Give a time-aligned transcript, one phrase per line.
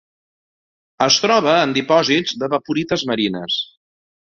[1.07, 3.63] Es troba en dipòsits d'evaporites marines.